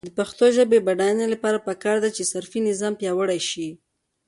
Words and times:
د 0.07 0.09
پښتو 0.19 0.45
ژبې 0.57 0.77
د 0.79 0.83
بډاینې 0.87 1.25
لپاره 1.33 1.63
پکار 1.67 1.97
ده 2.03 2.09
چې 2.15 2.23
صرفي 2.31 2.59
نظام 2.69 2.93
پیاوړی 3.01 3.39
شي. 3.49 3.69